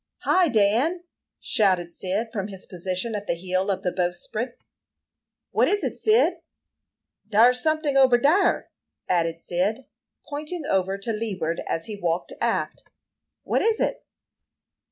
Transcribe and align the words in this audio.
"Hi, 0.23 0.47
Dan!" 0.47 1.03
shouted 1.39 1.91
Cyd, 1.91 2.31
from 2.33 2.47
his 2.47 2.65
position 2.65 3.13
at 3.13 3.27
the 3.27 3.35
heel 3.35 3.69
of 3.69 3.83
the 3.83 3.91
bowsprit. 3.91 4.59
"What 5.51 5.67
is 5.67 5.83
it, 5.83 5.95
Cyd?" 5.95 6.37
"Dar's 7.29 7.61
someting 7.61 7.95
ober 7.95 8.17
dar," 8.17 8.71
added 9.07 9.39
Cyd, 9.39 9.85
pointing 10.27 10.65
over 10.65 10.97
to 10.97 11.13
leeward, 11.13 11.61
as 11.67 11.85
he 11.85 11.99
walked 12.01 12.33
aft. 12.41 12.89
"What 13.43 13.61
is 13.61 13.79
it?" 13.79 14.03